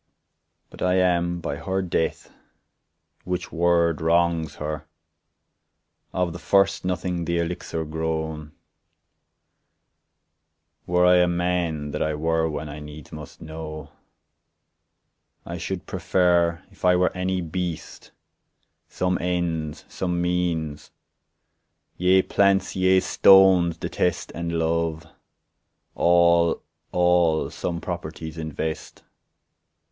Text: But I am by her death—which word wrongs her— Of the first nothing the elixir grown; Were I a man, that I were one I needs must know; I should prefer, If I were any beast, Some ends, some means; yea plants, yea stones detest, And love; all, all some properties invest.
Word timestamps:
But 0.71 0.81
I 0.81 0.95
am 0.95 1.41
by 1.41 1.57
her 1.57 1.83
death—which 1.83 3.51
word 3.51 4.01
wrongs 4.01 4.55
her— 4.55 4.87
Of 6.11 6.33
the 6.33 6.39
first 6.39 6.83
nothing 6.83 7.25
the 7.25 7.37
elixir 7.37 7.85
grown; 7.85 8.51
Were 10.87 11.05
I 11.05 11.17
a 11.17 11.27
man, 11.27 11.91
that 11.91 12.01
I 12.01 12.15
were 12.15 12.49
one 12.49 12.67
I 12.67 12.79
needs 12.79 13.11
must 13.11 13.41
know; 13.41 13.91
I 15.45 15.59
should 15.59 15.85
prefer, 15.85 16.63
If 16.71 16.83
I 16.83 16.95
were 16.95 17.15
any 17.15 17.39
beast, 17.39 18.09
Some 18.87 19.19
ends, 19.21 19.85
some 19.87 20.19
means; 20.19 20.89
yea 21.95 22.23
plants, 22.23 22.75
yea 22.75 23.01
stones 23.01 23.77
detest, 23.77 24.31
And 24.33 24.51
love; 24.53 25.05
all, 25.93 26.63
all 26.91 27.51
some 27.51 27.79
properties 27.79 28.39
invest. 28.39 29.03